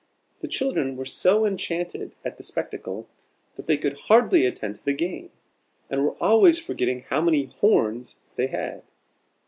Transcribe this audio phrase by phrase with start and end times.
[0.39, 3.07] The children were so enchanted at the spectacle,
[3.53, 5.29] that they could hardly attend to the game,
[5.91, 8.81] and were always forgetting how many "horns" they had.